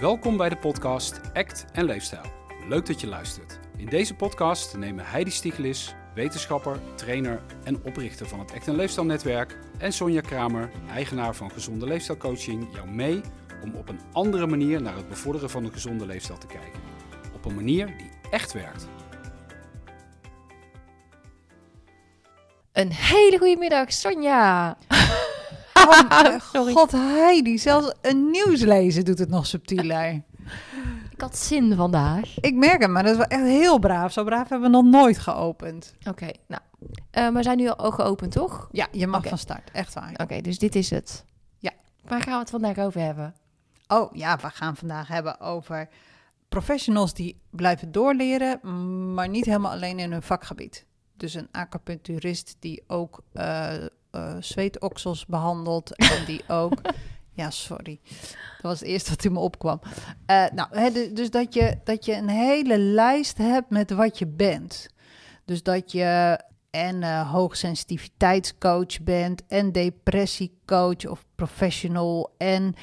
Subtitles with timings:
[0.00, 2.22] Welkom bij de podcast Act en Leefstijl.
[2.68, 3.58] Leuk dat je luistert.
[3.76, 9.06] In deze podcast nemen Heidi Stiegelis, wetenschapper, trainer en oprichter van het Act en Leefstijl
[9.06, 13.20] Netwerk, en Sonja Kramer, eigenaar van Gezonde Leefstijlcoaching, jou mee
[13.62, 16.80] om op een andere manier naar het bevorderen van een gezonde leefstijl te kijken.
[17.34, 18.88] Op een manier die echt werkt.
[22.72, 24.76] Een hele goede middag, Sonja.
[26.52, 26.72] Sorry.
[26.72, 30.12] God, Heidi, zelfs een nieuws lezen doet het nog subtieler.
[31.12, 32.38] Ik had zin vandaag.
[32.40, 34.12] Ik merk het, maar dat is wel echt heel braaf.
[34.12, 35.94] Zo braaf hebben we nog nooit geopend.
[36.08, 36.62] Oké, nou.
[37.10, 38.68] eh, we zijn nu al geopend, toch?
[38.72, 39.70] Ja, je mag van start.
[39.72, 40.12] Echt waar.
[40.16, 41.24] Oké, dus dit is het.
[41.58, 41.70] Ja.
[42.04, 43.34] Waar gaan we het vandaag over hebben?
[43.88, 45.88] Oh ja, we gaan vandaag hebben over
[46.48, 48.60] professionals die blijven doorleren,
[49.14, 50.86] maar niet helemaal alleen in hun vakgebied.
[51.16, 53.72] Dus een acupuncturist die ook eh
[54.10, 56.80] eh, zweetoksels behandelt en die ook...
[57.32, 58.00] Ja, sorry.
[58.30, 59.80] Dat was het eerste wat in me opkwam.
[60.26, 64.88] Eh, nou, dus dat je, dat je een hele lijst hebt met wat je bent.
[65.44, 72.74] Dus dat je en eh, hoogsensitiviteitscoach bent en depressiecoach of professional en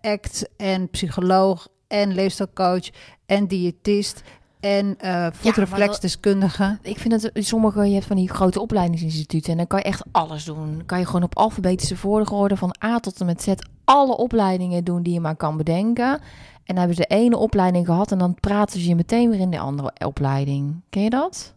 [0.00, 2.88] act en psycholoog en leefstijlcoach
[3.26, 4.22] en diëtist
[4.64, 6.78] en eh voetreflexdeskundige.
[6.82, 10.02] Ik vind het, sommige, je hebt van die grote opleidingsinstituten en dan kan je echt
[10.12, 10.76] alles doen.
[10.76, 13.52] Dan kan je gewoon op alfabetische volgorde van A tot en met Z
[13.84, 16.12] alle opleidingen doen die je maar kan bedenken.
[16.64, 19.40] En dan hebben ze de ene opleiding gehad en dan praten ze je meteen weer
[19.40, 20.80] in de andere opleiding.
[20.90, 21.54] Ken je dat?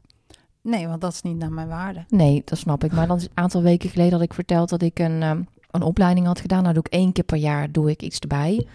[0.62, 2.06] Nee, want dat is niet naar mijn waarde.
[2.10, 2.92] Nee, dat snap ik.
[2.92, 5.42] Maar dan is een aantal weken geleden had ik verteld dat ik een, ehm,
[5.72, 6.62] een opleiding had gedaan.
[6.62, 8.68] Nou doe ik één keer per jaar doe ik iets erbij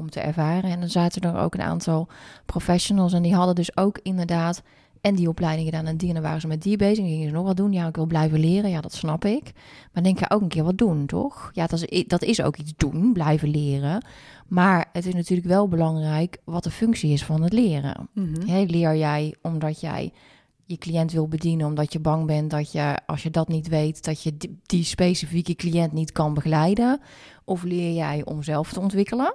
[0.00, 0.70] om te ervaren.
[0.70, 2.08] En dan zaten er ook een aantal
[2.46, 4.62] professionals en die hadden dus ook inderdaad
[5.00, 7.04] en die opleiding gedaan en die en dan waren ze met die bezig.
[7.04, 7.72] En gingen ze nog wat doen.
[7.72, 8.70] Ja, ik wil blijven leren.
[8.70, 9.52] Ja, dat snap ik.
[9.92, 11.50] Maar denk je ook een keer wat doen, toch?
[11.52, 14.04] Ja, dat is, dat is ook iets doen, blijven leren.
[14.48, 18.08] Maar het is natuurlijk wel belangrijk wat de functie is van het leren.
[18.46, 20.12] Hè, leer jij omdat jij
[20.64, 24.04] je cliënt wil bedienen, omdat je bang bent dat je, als je dat niet weet,
[24.04, 27.00] dat je die, die specifieke cliënt niet kan begeleiden?
[27.44, 29.34] Of leer jij om zelf te ontwikkelen?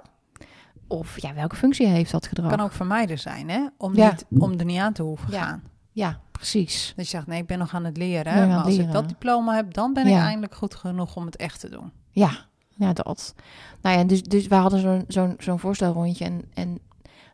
[0.88, 2.50] Of ja, welke functie heeft dat gedrag?
[2.50, 3.66] Kan ook vermijden zijn, hè?
[3.78, 4.10] Om, Ja.
[4.10, 5.42] niet, om er niet aan te hoeven Ja.
[5.44, 5.62] gaan.
[5.92, 6.92] Ja, precies.
[6.96, 8.48] Dus je zegt, nee, ik ben nog aan het leren.
[8.48, 11.60] Maar als ik dat diploma heb, dan ben ik eindelijk goed genoeg om het echt
[11.60, 11.92] te doen.
[12.10, 12.30] Ja,
[12.68, 13.34] ja dat.
[13.82, 16.78] Nou ja, dus, dus we hadden zo'n zo'n zo'n voorstelrondje en, en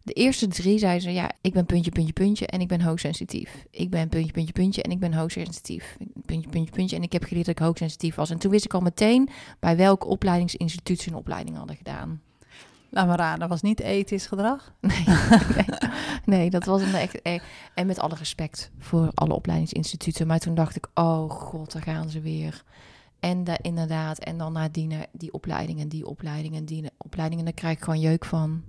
[0.05, 3.65] de eerste drie zeiden ze, ja, ik ben puntje, puntje, puntje en ik ben hoogsensitief.
[3.71, 5.97] Ik ben puntje, puntje, puntje en ik ben hoogsensitief.
[6.27, 8.31] Puntje, puntje, puntje en ik heb geleerd dat ik hoogsensitief was.
[8.31, 9.29] En toen wist ik al meteen
[9.61, 12.21] bij welk opleidingsinstituut ze een opleiding hadden gedaan.
[12.95, 14.73] Laat me raden, dat was niet ethisch gedrag.
[14.81, 15.67] Nee, nee,
[16.39, 17.23] nee, dat was een echt.
[17.23, 17.41] eh,
[17.75, 20.27] En met alle respect voor alle opleidingsinstituten.
[20.27, 22.63] Maar toen dacht ik, oh god, daar gaan ze weer.
[23.21, 27.41] En da- inderdaad, en dan nadien die opleiding en die opleiding en die opleiding.
[27.41, 28.63] En daar krijg ik gewoon jeuk van.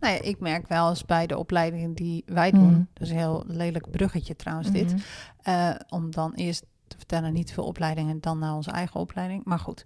[0.00, 2.82] Nou ja, ik merk wel eens bij de opleidingen die wij doen, Mhm.
[2.92, 5.00] dat is een heel lelijk bruggetje trouwens dit, Mhm.
[5.42, 9.44] eh, om dan eerst te vertellen niet veel opleidingen, dan naar onze eigen opleiding.
[9.44, 9.84] Maar goed,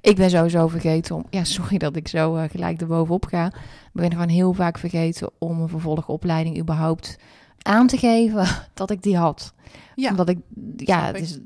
[0.00, 1.26] Ik ben sowieso vergeten om.
[1.30, 3.46] Ja, sorry dat ik zo eh, gelijk erbovenop ga.
[3.46, 3.52] Ik
[3.92, 7.18] ben gewoon heel vaak vergeten om een vervolgopleiding überhaupt
[7.62, 9.54] aan te geven dat ik die had.
[9.94, 10.38] ja, Omdat ik,
[10.76, 11.38] ja, het is,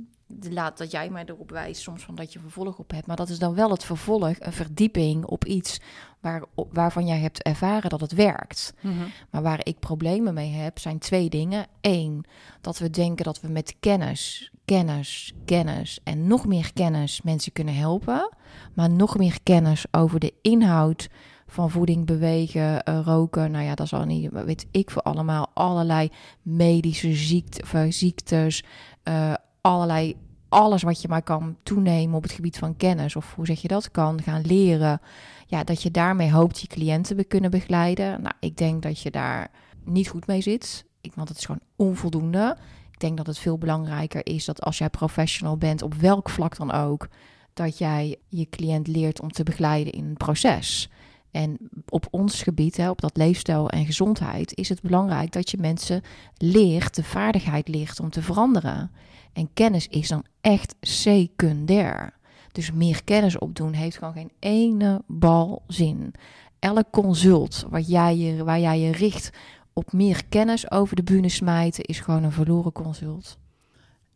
[0.50, 3.06] laat dat jij mij erop wijst soms van dat je vervolg op hebt.
[3.06, 5.80] Maar dat is dan wel het vervolg, een verdieping op iets
[6.20, 8.74] waar, op- waarvan jij hebt ervaren dat het werkt.
[8.80, 8.94] Mhm.
[9.30, 11.66] Maar waar ik problemen mee heb, zijn twee dingen.
[11.80, 12.24] Eén,
[12.60, 17.74] dat we denken dat we met kennis, kennis, kennis en nog meer kennis mensen kunnen
[17.74, 18.34] helpen.
[18.74, 21.08] Maar nog meer kennis over de inhoud
[21.46, 23.50] van voeding, bewegen, eh, roken.
[23.50, 25.50] Nou ja, dat is al niet, weet ik voor allemaal.
[25.54, 26.10] Allerlei
[26.42, 28.64] medische ziekte, ziektes,
[29.02, 30.16] eh, allerlei,
[30.48, 33.16] alles wat je maar kan toenemen op het gebied van kennis.
[33.16, 35.00] Of hoe zeg je dat, kan gaan leren.
[35.46, 38.22] Ja, dat je daarmee hoopt je cliënten be- kunnen begeleiden.
[38.22, 39.50] Nou, ik denk dat je daar
[39.84, 40.84] niet goed mee zit.
[41.00, 42.56] Ik, want het is gewoon onvoldoende.
[42.90, 46.56] Ik denk dat het veel belangrijker is dat als jij professional bent, op welk vlak
[46.56, 47.08] dan ook,
[47.54, 50.90] dat jij je cliënt leert om te begeleiden in een proces.
[51.30, 55.56] En op ons gebied, hè, op dat leefstijl en gezondheid, is het belangrijk dat je
[55.60, 56.02] mensen
[56.36, 58.90] leert, de vaardigheid leert om te veranderen.
[59.36, 62.14] En kennis is dan echt secundair.
[62.52, 66.14] Dus meer kennis opdoen heeft gewoon geen ene bal zin.
[66.58, 69.30] Elk consult wat jij je, waar jij je richt
[69.72, 73.38] op meer kennis over de bühne smijten, is gewoon een verloren consult.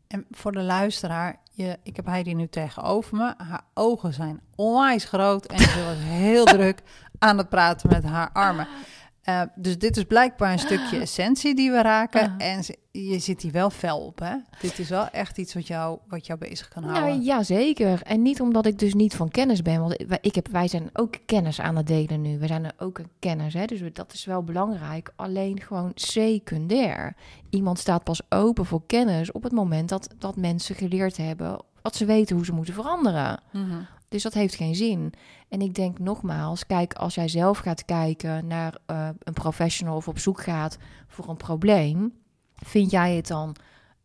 [0.06, 3.34] En voor de luisteraar, je, ik heb Heidi nu tegenover me.
[3.36, 6.82] Haar ogen zijn onwijs groot en ze was heel druk
[7.18, 8.68] aan het praten met haar armen.
[9.22, 12.36] Eh, dus dit is blijkbaar een stukje essentie die we raken.
[12.38, 12.46] Ah.
[12.46, 14.34] En je zit hier wel fel op, hè?
[14.60, 17.10] Dit is wel echt iets wat jou, wat jou bezig kan houden.
[17.10, 18.02] Nou, ja, zeker.
[18.02, 19.80] En niet omdat ik dus niet van kennis ben.
[19.80, 22.38] Want ik heb, wij zijn ook kennis aan het delen nu.
[22.38, 23.64] We zijn er ook een kennis, hè?
[23.64, 25.12] dus dat is wel belangrijk.
[25.16, 27.16] Alleen gewoon secundair.
[27.50, 31.62] Iemand staat pas open voor kennis op het moment dat, dat mensen geleerd hebben...
[31.82, 33.40] dat ze weten hoe ze moeten veranderen.
[33.52, 33.80] Mhm.
[34.10, 35.12] Dus dat heeft geen zin.
[35.48, 40.08] En ik denk nogmaals, kijk, als jij zelf gaat kijken naar eh, een professional of
[40.08, 40.78] op zoek gaat
[41.08, 42.12] voor een probleem,
[42.54, 43.56] vind jij het dan,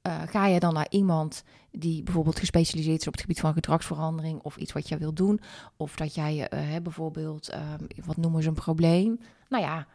[0.01, 4.41] eh, ga je dan naar iemand die bijvoorbeeld gespecialiseerd is op het gebied van gedragsverandering
[4.41, 5.39] of iets wat jij wil doen,
[5.77, 7.59] of dat jij hè, bijvoorbeeld, eh,
[8.05, 9.19] wat noemen ze een probleem?
[9.49, 9.87] Nou ja,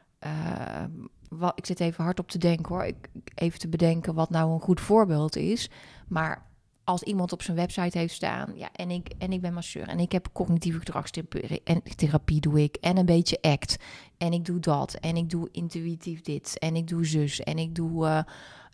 [1.28, 4.52] wat, ik zit even hard op te denken hoor, ik, even te bedenken wat nou
[4.52, 5.70] een goed voorbeeld is,
[6.08, 6.49] maar
[6.90, 9.98] als iemand op zijn website heeft staan, ja, en ik, en ik ben masseur en
[9.98, 13.76] ik heb cognitieve gedragstherapie en therapie doe ik en een beetje act
[14.18, 17.74] en ik doe dat en ik doe intuïtief dit en ik doe zus en ik
[17.74, 18.22] doe eh,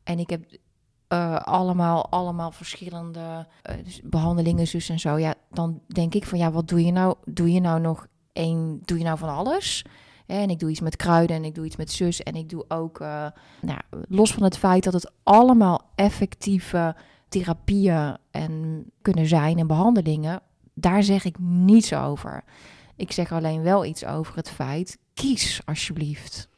[0.05, 0.45] en ik heb
[1.09, 5.19] eh, allemaal, allemaal verschillende eh, dus behandelingen zus en zo.
[5.19, 7.15] Ja, dan denk ik van ja, wat doe je nou?
[7.25, 8.81] Doe je nou nog één?
[8.85, 9.85] Doe je nou van alles?
[10.27, 12.65] En ik doe iets met kruiden en ik doe iets met zus en ik doe
[12.69, 13.27] ook, eh,
[13.61, 16.97] nou, los van het feit dat het allemaal effectieve
[17.29, 20.41] therapieën en kunnen zijn en behandelingen,
[20.75, 22.45] daar zeg ik niets over.
[22.97, 26.49] Ik zeg alleen wel iets over het feit, kies alsjeblieft.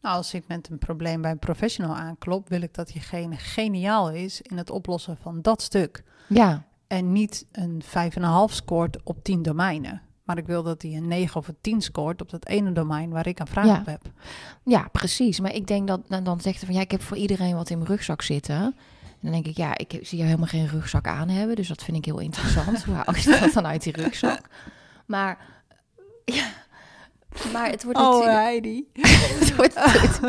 [0.00, 4.10] Nou, als ik met een probleem bij een professional aanklop, wil ik dat diegene geniaal
[4.10, 6.04] is in het oplossen van dat stuk.
[6.28, 10.02] Ja, En niet een 5,5 scoort op 10 domeinen.
[10.24, 13.10] Maar ik wil dat hij een 9 of een 10 scoort op dat ene domein
[13.10, 13.78] waar ik aan vraag Ja.
[13.78, 14.02] op heb.
[14.64, 15.40] ja, precies.
[15.40, 17.70] Maar ik denk dat dan, dan zegt hij van ja, ik heb voor iedereen wat
[17.70, 18.74] in mijn rugzak zitten.
[19.26, 21.56] Dan denk ik, ja, ik zie jou helemaal geen rugzak aan hebben.
[21.56, 22.84] Dus dat vind ik heel interessant.
[22.84, 24.40] Hoe haal je dat dan uit die rugzak?
[25.06, 25.38] Maar,
[26.24, 26.52] ja,
[27.52, 28.32] maar het wordt natuurlijk...
[28.32, 28.88] Heidi.
[29.40, 30.20] het, wordt, het,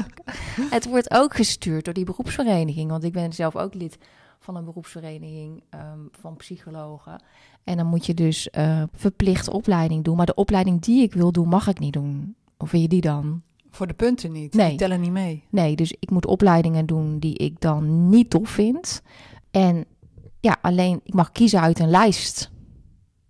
[0.69, 2.89] het wordt ook gestuurd door die beroepsvereniging.
[2.89, 3.97] Want ik ben zelf ook lid
[4.39, 7.21] van een beroepsvereniging ehm, van psychologen.
[7.63, 10.15] En dan moet je dus eh verplicht opleiding doen.
[10.17, 12.35] Maar de opleiding die ik wil doen, mag ik niet doen.
[12.57, 13.41] Of wil je die dan?
[13.77, 14.53] Voor de punten niet.
[14.53, 14.69] Nee.
[14.69, 15.43] Die tellen niet mee.
[15.49, 19.01] Nee, dus ik moet opleidingen doen die ik dan niet tof vind.
[19.51, 19.85] En
[20.39, 22.51] ja, alleen ik mag kiezen uit een lijst.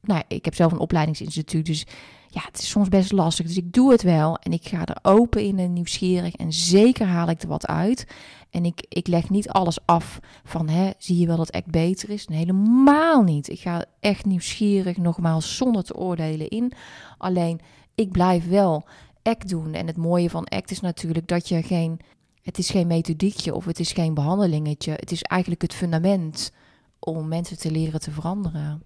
[0.01, 1.85] Nou, ik heb zelf een opleidingsinstituut, dus
[2.27, 3.45] ja, het is soms best lastig.
[3.45, 7.07] Dus ik doe het wel en ik ga er open in en nieuwsgierig en zeker
[7.07, 8.07] haal ik er wat uit.
[8.50, 12.09] En ik, ik leg niet alles af van, hè, zie je wel dat ACT beter
[12.09, 12.27] is?
[12.27, 13.50] Nee, helemaal niet.
[13.50, 16.71] Ik ga echt nieuwsgierig, nogmaals, zonder te oordelen in.
[17.17, 17.59] Alleen,
[17.95, 18.85] ik blijf wel
[19.27, 19.74] ACT doen.
[19.74, 22.00] En het mooie van ACT is natuurlijk dat je geen...
[22.41, 24.91] Het is geen methodiekje of het is geen behandelingetje.
[24.91, 26.51] Het is eigenlijk het fundament
[27.00, 28.83] om mensen te leren te veranderen.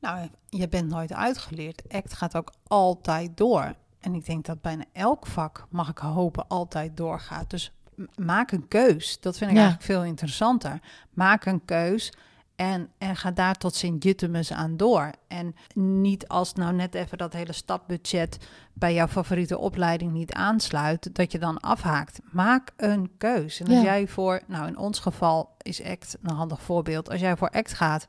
[0.00, 1.82] Nou, je bent nooit uitgeleerd.
[1.88, 3.74] ACT gaat ook altijd door.
[4.00, 7.50] En ik denk dat bijna elk vak, mag ik hopen, altijd doorgaat.
[7.50, 7.72] Dus
[8.16, 9.20] maak een keus.
[9.20, 9.62] Dat vind ik Ja.
[9.62, 10.80] eigenlijk veel interessanter.
[11.10, 12.12] Maak een keus
[12.60, 15.10] en, en ga daar tot sint Jutemus aan door.
[15.28, 18.38] En niet als nou net even dat hele stapbudget
[18.72, 22.20] bij jouw favoriete opleiding niet aansluit, dat je dan afhaakt.
[22.32, 23.60] Maak een keus.
[23.60, 23.82] En als Ja.
[23.82, 27.10] jij voor, nou in ons geval is ACT een handig voorbeeld.
[27.10, 28.06] Als jij voor ACT gaat,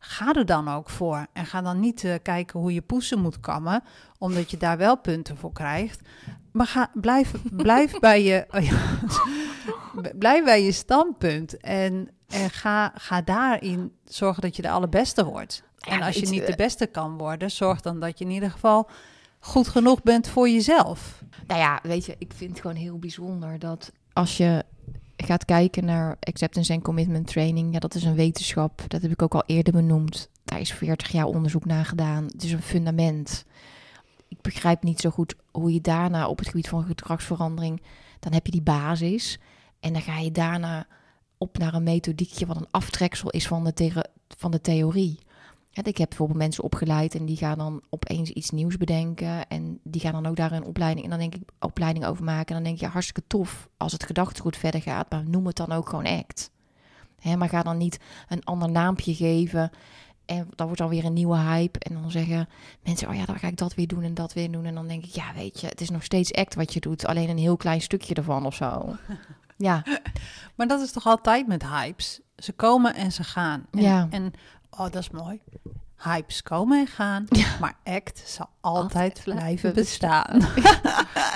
[0.00, 1.26] Ga er dan ook voor.
[1.32, 3.82] En ga dan niet eh, kijken hoe je poesen moet kammen,
[4.18, 6.00] omdat je daar wel punten voor krijgt.
[6.52, 8.46] Maar ga, blijf, blijf, bij je,
[10.18, 11.56] blijf bij je standpunt.
[11.56, 15.62] En, en ga, ga daarin zorgen dat je de allerbeste wordt.
[15.76, 18.30] Ja, en als je niet de eh, beste kan worden, zorg dan dat je in
[18.30, 18.88] ieder geval
[19.38, 21.22] goed genoeg bent voor jezelf.
[21.46, 24.64] Nou ja, weet je, ik vind het gewoon heel bijzonder dat als je
[25.16, 28.84] gaat kijken naar acceptance en commitment training, ja, dat is een wetenschap.
[28.88, 30.28] Dat heb ik ook al eerder benoemd.
[30.44, 32.24] Daar is 40 jaar onderzoek naar gedaan.
[32.24, 33.44] Het is een fundament.
[34.28, 37.82] Ik begrijp niet zo goed hoe je daarna op het gebied van gedragsverandering,
[38.20, 39.38] dan heb je die basis
[39.80, 40.86] en dan ga je daarna
[41.38, 45.18] op naar een methodiekje wat een aftreksel is van de, van de theorie.
[45.86, 49.48] Ik heb bijvoorbeeld mensen opgeleid en die gaan dan opeens iets nieuws bedenken.
[49.48, 52.46] En die gaan dan ook daar een opleiding, en dan denk ik, opleiding over maken.
[52.46, 55.10] En dan denk je, hartstikke tof als het gedachtegoed verder gaat.
[55.10, 56.50] Maar noem het dan ook gewoon act.
[57.18, 59.70] Hè, maar ga dan niet een ander naampje geven.
[60.24, 61.78] En dan wordt dan weer een nieuwe hype.
[61.78, 62.48] En dan zeggen
[62.82, 64.64] mensen, oh ja, dan ga ik dat weer doen en dat weer doen.
[64.64, 67.06] En dan denk ik, ja, weet je, het is nog steeds act wat je doet.
[67.06, 68.96] Alleen een heel klein stukje ervan of zo.
[69.58, 69.82] Ja,
[70.56, 72.20] Maar dat is toch altijd met hypes?
[72.36, 73.66] Ze komen en ze gaan.
[73.70, 74.06] En, Ja.
[74.10, 74.32] En,
[74.70, 75.40] oh, dat is mooi.
[75.96, 77.26] Hypes komen en gaan,
[77.60, 80.40] maar ACT zal altijd, Altijd blijven bestaan.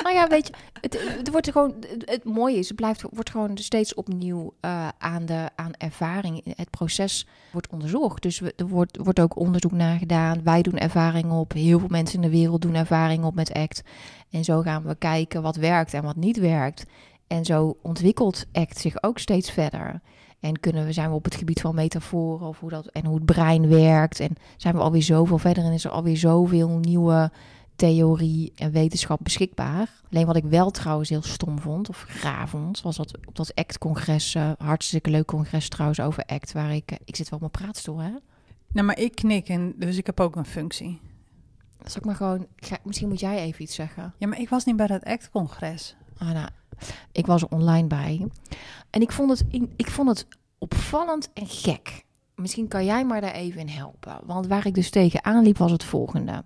[0.02, 3.30] Nou ja, weet je, het, het wordt gewoon, het, het mooie is, het blijft, wordt
[3.30, 6.54] gewoon steeds opnieuw eh, aan, de, aan ervaring.
[6.56, 8.22] Het proces wordt onderzocht.
[8.22, 10.42] Dus we, er wordt, wordt ook onderzoek naar gedaan.
[10.42, 11.52] Wij doen ervaring op.
[11.52, 13.82] Heel veel mensen in de wereld doen ervaring op met ACT.
[14.30, 16.84] En zo gaan we kijken wat werkt en wat niet werkt.
[17.32, 20.00] En zo ontwikkelt ACT zich ook steeds verder.
[20.40, 23.14] En kunnen we, zijn we op het gebied van metaforen of hoe dat, en hoe
[23.14, 24.20] het brein werkt.
[24.20, 27.30] En zijn we alweer zoveel verder en is er alweer zoveel nieuwe
[27.76, 29.90] theorie en wetenschap beschikbaar.
[30.10, 33.54] Alleen wat ik wel trouwens heel stom vond, of raar vond, was dat op dat
[33.54, 37.52] ACT-congres, eh, hartstikke leuk congres trouwens over ACT, waar ik, eh, ik zit wel op
[37.52, 38.10] mijn praatstoel hè.
[38.72, 41.00] nou, maar ik knik en dus ik heb ook een functie.
[41.84, 44.14] Zal ik maar gewoon, ga- misschien moet jij even iets zeggen.
[44.18, 45.96] Ja, maar ik was niet bij dat ACT-congres.
[46.18, 46.48] Ah, nou,
[47.12, 48.26] ik was er online bij.
[48.90, 49.44] En ik vond, het,
[49.76, 50.26] ik vond het
[50.58, 52.04] opvallend en gek.
[52.34, 54.20] Misschien kan jij maar daar even in helpen.
[54.24, 56.44] Want waar ik dus tegenaan liep was het volgende.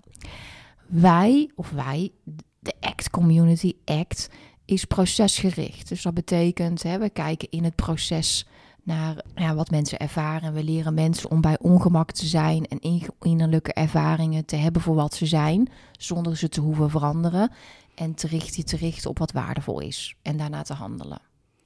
[0.86, 2.12] Wij, of wij,
[2.58, 4.28] de ACT community, ACT,
[4.64, 5.88] is procesgericht.
[5.88, 8.46] Dus dat betekent, hè, we kijken in het proces
[8.82, 10.52] naar ja, wat mensen ervaren.
[10.52, 14.94] We leren mensen om bij ongemak te zijn en in- innerlijke ervaringen te hebben voor
[14.94, 17.50] wat ze zijn, zonder ze te hoeven veranderen.
[17.96, 21.18] En te richten, te richten op wat waardevol is en daarna te handelen.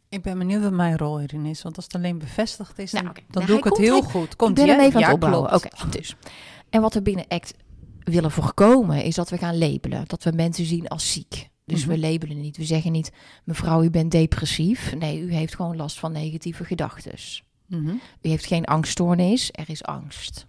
[0.08, 3.04] Ik ben benieuwd wat mijn rol hierin is, want als het alleen bevestigd is, Nou,
[3.04, 4.36] dan, Nou, doe ik het heel hij- goed.
[4.36, 5.54] Komt ik ben hem even aan Ja, het opbouwen.
[5.54, 6.16] Oké, dus.
[6.70, 7.54] En wat we binnen ACT
[8.04, 10.04] willen voorkomen, is dat we gaan labelen.
[10.06, 11.48] Dat we mensen zien als ziek.
[11.64, 11.88] Dus Mhm.
[11.90, 12.56] we labelen niet.
[12.56, 13.12] We zeggen niet,
[13.44, 14.94] mevrouw, u bent depressief.
[14.94, 17.12] Nee, u heeft gewoon last van negatieve gedachten.
[17.66, 17.88] Mhm.
[18.22, 20.46] U heeft geen angststoornis, er is angst.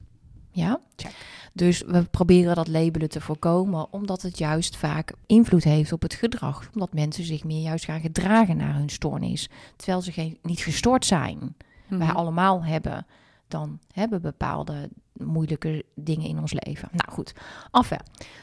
[0.51, 0.79] Ja?
[0.95, 1.11] Check.
[1.53, 6.13] Dus we proberen dat labelen te voorkomen, omdat het juist vaak invloed heeft op het
[6.13, 6.69] gedrag.
[6.73, 9.49] Omdat mensen zich meer juist gaan gedragen naar hun stoornis.
[9.75, 11.55] Terwijl ze geen, niet gestoord zijn.
[11.87, 12.15] Wij Mhm.
[12.15, 13.05] allemaal hebben,
[13.47, 16.89] dan hebben bepaalde moeilijke dingen in ons leven.
[16.91, 17.33] Nou goed,
[17.71, 17.91] af.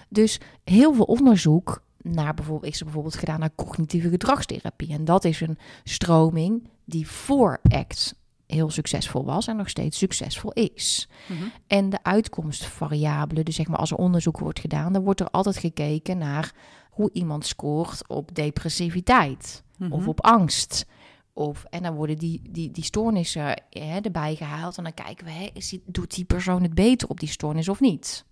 [0.08, 4.92] Dus heel veel onderzoek naar bijvoorbeeld, is er bijvoorbeeld gedaan naar cognitieve gedragstherapie.
[4.92, 8.14] En dat is een stroming die voor ACT
[8.48, 11.08] heel succesvol was en nog steeds succesvol is.
[11.26, 11.42] Mhm.
[11.66, 15.56] En de uitkomstvariabelen, dus zeg maar als er onderzoek wordt gedaan, dan wordt er altijd
[15.56, 16.52] gekeken naar
[16.90, 19.92] hoe iemand scoort op depressiviteit Mhm.
[19.92, 20.86] of op angst.
[21.32, 24.76] Of, en dan worden die, die, die stoornissen hè, erbij gehaald.
[24.76, 27.68] En dan kijken we, hè, is die, doet die persoon het beter op die stoornis
[27.68, 28.24] of niet?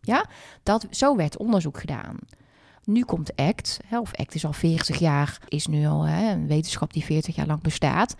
[0.00, 0.28] Ja,
[0.62, 2.16] dat, zo werd onderzoek gedaan.
[2.84, 7.04] Nu komt ACT, of ACT is al 40 jaar, is nu al een wetenschap die
[7.04, 8.14] 40 jaar lang bestaat.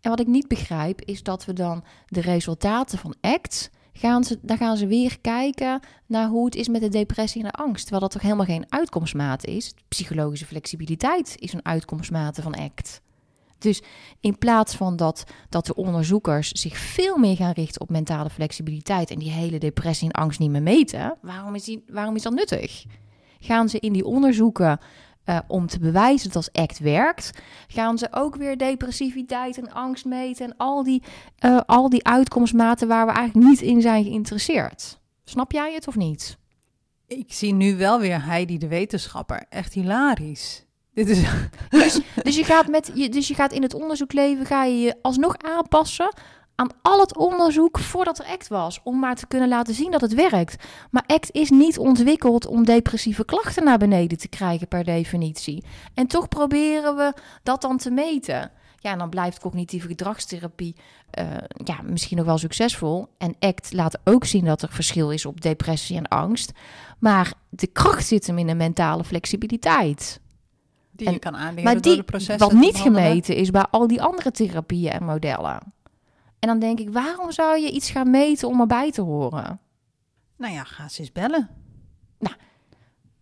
[0.00, 4.38] En wat ik niet begrijp, is dat we dan de resultaten van ACT, gaan ze,
[4.42, 7.82] dan gaan ze weer kijken naar hoe het is met de depressie en de angst.
[7.82, 9.74] Terwijl dat toch helemaal geen uitkomstmaat is.
[9.88, 13.00] Psychologische flexibiliteit is een uitkomstmate van ACT.
[13.58, 13.82] Dus
[14.20, 19.10] in plaats van dat, dat de onderzoekers zich veel meer gaan richten op mentale flexibiliteit
[19.10, 22.34] en die hele depressie en angst niet meer meten, waarom is, die, waarom is dat
[22.34, 22.84] nuttig?
[23.46, 24.78] Gaan ze in die onderzoeken
[25.24, 27.30] eh, om te bewijzen dat ACT werkt,
[27.68, 31.02] gaan ze ook weer depressiviteit en angst meten en al die,
[31.38, 35.00] eh, al die uitkomstmaten waar we eigenlijk niet in zijn geïnteresseerd.
[35.24, 36.38] Snap jij het of niet?
[37.06, 39.44] Ik zie nu wel weer Heidi de wetenschapper.
[39.48, 40.64] Echt hilarisch.
[40.94, 41.22] Dit is...
[42.22, 45.36] Dus je gaat, met, je, dus je gaat in het onderzoekleven ga je je alsnog
[45.38, 46.12] aanpassen
[46.56, 48.80] aan al het onderzoek voordat er ACT was.
[48.82, 50.64] Om maar te kunnen laten zien dat het werkt.
[50.90, 55.64] Maar ACT is niet ontwikkeld om depressieve klachten naar beneden te krijgen per definitie.
[55.94, 58.50] En toch proberen we dat dan te meten.
[58.78, 60.76] Ja, en dan blijft cognitieve gedragstherapie
[61.10, 61.26] eh,
[61.64, 63.06] ja, misschien nog wel succesvol.
[63.18, 66.52] En ACT laat ook zien dat er verschil is op depressie en angst.
[66.98, 70.20] Maar de kracht zit hem in de mentale flexibiliteit.
[70.92, 73.66] Die En- je kan aanleren Maar door die, de processen wat niet gemeten is bij
[73.70, 75.74] al die andere therapieën en modellen.
[76.46, 79.60] En dan denk ik, waarom zou je iets gaan meten om erbij te horen?
[80.36, 81.48] Nou ja, ga ze eens bellen.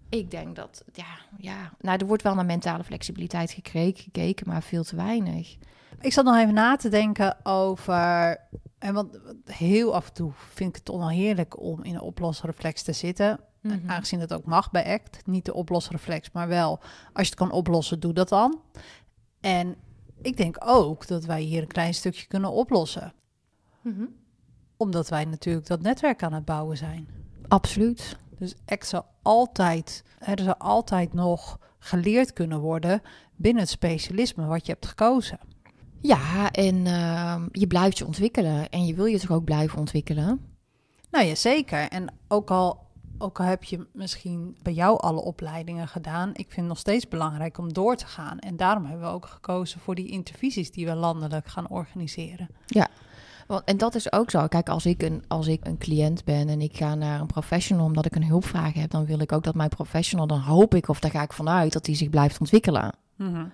[0.08, 1.72] Ik denk dat, ja, ja.
[1.80, 5.56] Nou, er wordt wel naar mentale flexibiliteit gekeken, gekeken maar veel te weinig.
[6.00, 8.36] Ik zat nog even na te denken over...
[8.78, 12.92] En want heel af en toe vind ik het onheerlijk om in een oplosreflex te
[12.92, 13.40] zitten.
[13.60, 13.90] Mhm.
[13.90, 15.26] Aangezien het ook mag bij ACT.
[15.26, 16.78] Niet de oplosreflex, maar wel
[17.12, 18.60] als je het kan oplossen, doe dat dan.
[19.40, 19.76] En
[20.24, 23.12] ik denk ook dat wij hier een klein stukje kunnen oplossen.
[23.80, 24.04] Mhm.
[24.76, 27.08] Omdat wij natuurlijk dat netwerk aan het bouwen zijn.
[27.48, 28.16] Absoluut.
[28.38, 33.02] Dus ACT zal altijd, er zal altijd nog geleerd kunnen worden
[33.36, 35.38] binnen het specialisme wat je hebt gekozen.
[36.00, 38.68] Ja, en ehm, je blijft je ontwikkelen.
[38.68, 40.40] En je wil je toch ook blijven ontwikkelen?
[41.10, 41.88] Nou ja, zeker.
[41.88, 42.83] En ook al,
[43.18, 47.08] ook al heb je misschien bij jou alle opleidingen gedaan, ik vind het nog steeds
[47.08, 48.38] belangrijk om door te gaan.
[48.38, 52.48] En daarom hebben we ook gekozen voor die intervisies die we landelijk gaan organiseren.
[53.46, 54.46] Want, en dat is ook zo.
[54.46, 57.84] Kijk, als ik, een, als ik een cliënt ben en ik ga naar een professional
[57.84, 60.88] omdat ik een hulpvraag heb, dan wil ik ook dat mijn professional, dan hoop ik
[60.88, 62.92] of daar ga ik vanuit dat die zich blijft ontwikkelen.
[63.16, 63.44] Mhm.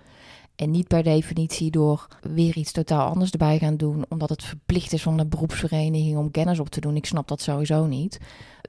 [0.55, 4.93] En niet per definitie door weer iets totaal anders erbij gaan doen, omdat het verplicht
[4.93, 6.95] is van de beroepsvereniging om kennis op te doen.
[6.95, 8.19] Ik snap dat sowieso niet.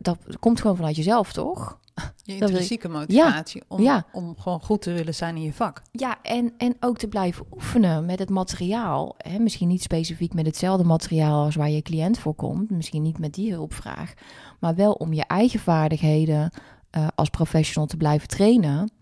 [0.02, 1.80] Dat komt gewoon vanuit jezelf, toch?
[2.24, 4.06] Je intrinsieke motivatie om, ja.
[4.12, 5.82] om gewoon goed te willen zijn in je vak.
[5.90, 9.14] Ja, en, en ook te blijven oefenen met het materiaal.
[9.16, 9.38] Hè?
[9.38, 12.70] Misschien niet specifiek met hetzelfde materiaal als waar je cliënt voor komt.
[12.70, 14.14] Misschien niet met die hulpvraag.
[14.60, 16.50] Maar wel om je eigen vaardigheden
[16.90, 18.92] eh, als professional te blijven trainen.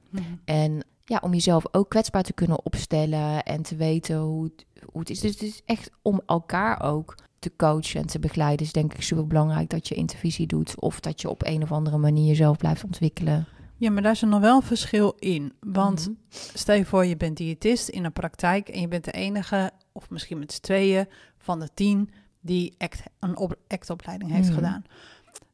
[0.45, 5.01] En ja, om jezelf ook kwetsbaar te kunnen opstellen en te weten hoe het, hoe
[5.01, 5.21] het is.
[5.21, 8.67] Dus het is echt om elkaar ook te coachen en te begeleiden.
[8.67, 10.81] Is denk ik super belangrijk dat je intervisie doet.
[10.81, 13.47] Of dat je op een of andere manier jezelf blijft ontwikkelen.
[13.77, 15.53] Ja, maar daar is er nog wel een verschil in.
[15.61, 16.15] Want Mhm.
[16.55, 20.11] stel je voor, je bent diëtist in een praktijk en je bent de enige, of
[20.11, 21.07] misschien met z'n tweeën,
[21.39, 24.57] van de tien die act, een op, actopleiding heeft Mhm.
[24.57, 24.85] gedaan.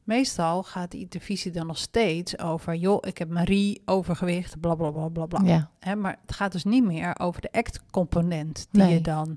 [0.06, 4.90] Meestal gaat die intervisie dan nog steeds over, joh, ik heb Marie, overgewicht, bla bla
[4.90, 5.68] bla bla bla.
[5.80, 8.92] Ja, maar het gaat dus niet meer over de act-component die Nee.
[8.94, 9.36] je dan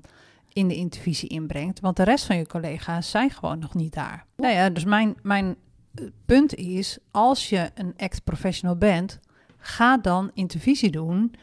[0.52, 1.80] in de intervisie inbrengt.
[1.80, 4.26] Want de rest van je collega's zijn gewoon nog niet daar.
[4.36, 5.56] Nou ja, dus mijn, mijn
[5.94, 9.18] eh, punt is, als je een act-professional bent,
[9.56, 11.34] ga dan intervisie doen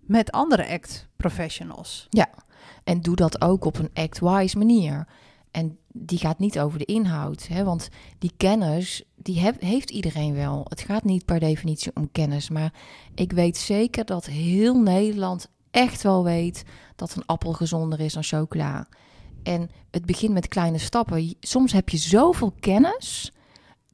[0.00, 2.08] met andere act-professionals.
[2.84, 5.06] En doe dat ook op een act-wise manier.
[5.50, 7.46] En die gaat niet over de inhoud.
[7.46, 7.64] Hè?
[7.64, 10.66] Want die kennis, die heeft iedereen wel.
[10.68, 12.50] Het gaat niet per definitie om kennis.
[12.50, 12.72] Maar
[13.14, 16.64] ik weet zeker dat heel Nederland echt wel weet
[16.96, 18.88] dat een appel gezonder is dan chocola.
[19.42, 21.34] En het begint met kleine stappen.
[21.40, 23.32] Soms heb je zoveel kennis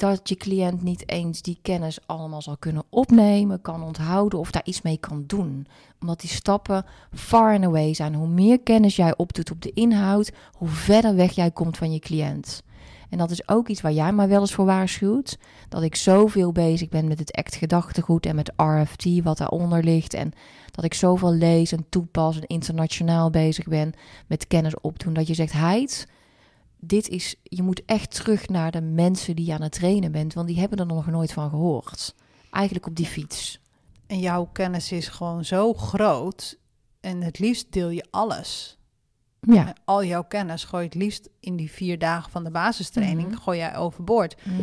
[0.00, 4.64] dat je cliënt niet eens die kennis allemaal zal kunnen opnemen, kan onthouden of daar
[4.64, 5.66] iets mee kan doen.
[6.00, 8.14] Omdat die stappen far and away zijn.
[8.14, 11.99] Hoe meer kennis jij opdoet op de inhoud, hoe verder weg jij komt van je
[11.99, 12.62] cliënt.
[13.11, 15.38] En dat is ook iets waar jij mij wel eens voor waarschuwt.
[15.69, 20.14] Dat ik zoveel bezig ben met het act gedachtegoed en met RFT, wat daaronder ligt.
[20.14, 20.33] En
[20.71, 23.92] dat ik zoveel lees en toepas en internationaal bezig ben
[24.26, 25.12] met kennis opdoen.
[25.12, 26.09] Dat je zegt, Heid,
[26.80, 30.34] dit is, je moet echt terug naar de mensen die je aan het trainen bent.
[30.34, 32.14] Want die hebben er nog nooit van gehoord.
[32.50, 33.60] Eigenlijk op die fiets.
[34.06, 36.58] En jouw kennis is gewoon zo groot
[37.00, 38.78] en het liefst deel je alles.
[39.40, 39.75] Ja.
[39.84, 43.36] Al jouw kennis gooi je het liefst in die vier dagen van de basistraining, Mhm.
[43.40, 44.36] gooi jij overboord.
[44.45, 44.62] Mhm.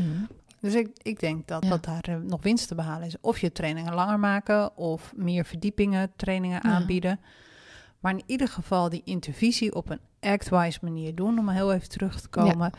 [0.60, 1.70] Dus ik, ik denk dat, Ja.
[1.70, 3.16] dat daar eh, nog winst te behalen is.
[3.22, 6.70] Of je trainingen langer maken of meer verdiepingen, trainingen Ja.
[6.70, 7.20] aanbieden.
[8.08, 12.22] Maar in ieder geval die intervisie op een act-wise manier doen, om heel even terug
[12.22, 12.72] te komen,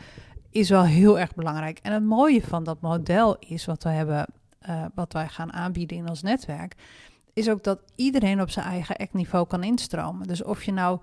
[0.49, 1.79] is wel heel erg belangrijk.
[1.81, 4.25] En het mooie van dat model is wat we hebben,
[4.59, 6.75] eh, wat wij gaan aanbieden in ons netwerk,
[7.33, 10.27] is ook dat iedereen op zijn eigen act-niveau kan instromen.
[10.27, 10.99] Dus of je nou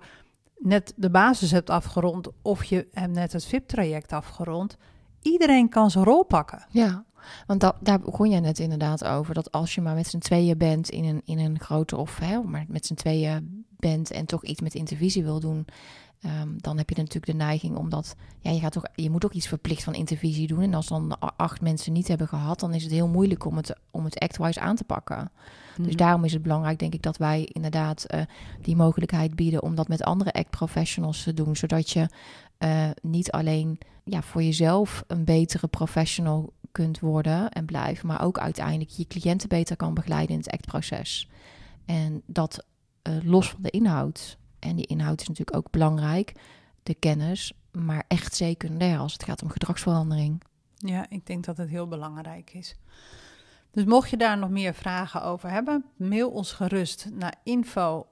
[0.57, 4.77] net de basis hebt afgerond of je hebt net het VIP-traject afgerond,
[5.21, 6.65] iedereen kan zijn rol pakken.
[6.69, 7.05] Ja,
[7.45, 9.33] want daar begon jij net inderdaad over.
[9.33, 12.41] Dat als je maar met z'n tweeën bent in een, in een grote of hè,
[12.41, 15.65] maar met z'n tweeën bent en toch iets met intervisie wil doen.
[16.21, 19.33] ehm, dan heb je natuurlijk de neiging omdat ja, je, gaat toch, je moet ook
[19.33, 20.61] iets verplicht van intervisie doen.
[20.61, 23.75] En als dan acht mensen niet hebben gehad, dan is het heel moeilijk om het,
[23.91, 25.31] om het act-wise aan te pakken.
[25.81, 28.21] Dus daarom is het belangrijk, denk ik, dat wij inderdaad eh,
[28.61, 31.55] die mogelijkheid bieden om dat met andere act professionals te doen.
[31.55, 32.09] Zodat je
[32.57, 38.39] eh, niet alleen ja, voor jezelf een betere professional kunt worden en blijven, maar ook
[38.39, 41.29] uiteindelijk je cliënten beter kan begeleiden in het actproces.
[41.85, 42.65] En dat
[43.07, 44.37] eh, los van de inhoud.
[44.59, 46.33] En die inhoud is natuurlijk ook belangrijk,
[46.83, 50.43] de kennis, maar echt secundair als het gaat om gedragsverandering.
[50.75, 52.75] Ja, ik denk dat het heel belangrijk is.
[53.71, 58.07] Dus mocht je daar nog meer vragen over hebben, mail ons gerust naar info